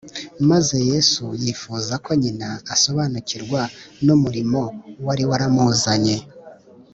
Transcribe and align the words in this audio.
maze 0.49 0.75
Yesu 0.91 1.23
yifuza 1.43 1.93
ko 2.05 2.09
nyina 2.21 2.49
asobanukirwa 2.73 3.61
n’umurimo 4.05 4.61
wari 5.05 5.23
waramuzanye 5.29 6.15